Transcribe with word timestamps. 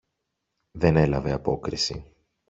Δεν 0.71 0.95
έλαβε 0.95 1.31
απόκριση. 1.33 2.13